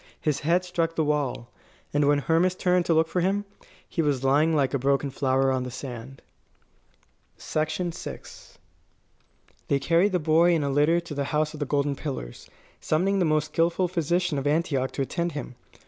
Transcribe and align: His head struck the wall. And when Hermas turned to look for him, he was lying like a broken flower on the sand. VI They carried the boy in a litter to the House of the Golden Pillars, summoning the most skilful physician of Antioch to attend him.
His 0.19 0.39
head 0.39 0.65
struck 0.65 0.95
the 0.95 1.03
wall. 1.03 1.51
And 1.93 2.07
when 2.07 2.17
Hermas 2.17 2.55
turned 2.55 2.87
to 2.87 2.93
look 2.95 3.07
for 3.07 3.21
him, 3.21 3.45
he 3.87 4.01
was 4.01 4.23
lying 4.23 4.55
like 4.55 4.73
a 4.73 4.79
broken 4.79 5.11
flower 5.11 5.51
on 5.51 5.61
the 5.61 5.69
sand. 5.69 6.23
VI 7.37 7.67
They 9.67 9.79
carried 9.79 10.11
the 10.13 10.17
boy 10.17 10.55
in 10.55 10.63
a 10.63 10.71
litter 10.71 10.99
to 11.01 11.13
the 11.13 11.25
House 11.25 11.53
of 11.53 11.59
the 11.59 11.67
Golden 11.67 11.95
Pillars, 11.95 12.49
summoning 12.79 13.19
the 13.19 13.25
most 13.25 13.51
skilful 13.53 13.87
physician 13.87 14.39
of 14.39 14.47
Antioch 14.47 14.89
to 14.93 15.03
attend 15.03 15.33
him. 15.33 15.53